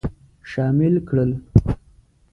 شامل 0.51 0.95
کړل. 1.07 1.31